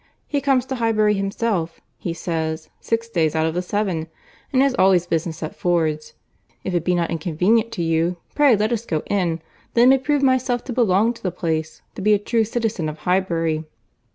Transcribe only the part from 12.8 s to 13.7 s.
of Highbury.